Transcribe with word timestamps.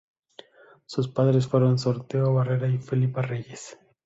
Sus 0.87 1.09
Padres 1.09 1.45
fueron 1.45 1.77
Sotero 1.77 2.33
Barrera 2.33 2.67
y 2.67 2.79
Felipa 2.79 3.21
Reyes. 3.21 3.77